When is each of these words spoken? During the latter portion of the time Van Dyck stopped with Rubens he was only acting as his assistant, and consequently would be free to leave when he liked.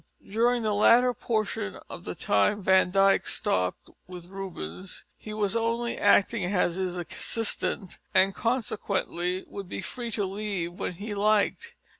During 0.27 0.63
the 0.63 0.73
latter 0.73 1.13
portion 1.13 1.77
of 1.87 2.05
the 2.05 2.15
time 2.15 2.63
Van 2.63 2.89
Dyck 2.89 3.27
stopped 3.27 3.87
with 4.07 4.25
Rubens 4.25 5.05
he 5.15 5.31
was 5.31 5.55
only 5.55 5.95
acting 5.99 6.43
as 6.45 6.73
his 6.77 6.97
assistant, 6.97 7.99
and 8.11 8.33
consequently 8.33 9.43
would 9.47 9.69
be 9.69 9.83
free 9.83 10.09
to 10.13 10.25
leave 10.25 10.73
when 10.73 10.93
he 10.93 11.13
liked. 11.13 11.75